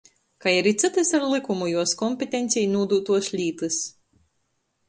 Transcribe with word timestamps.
Kai 0.43 0.53
ari 0.59 0.71
cytys 0.83 1.09
ar 1.17 1.25
lykumu 1.33 1.67
juos 1.73 1.93
kompetencē 2.01 2.65
nūdūtuos 2.73 3.33
lītys. 3.37 3.79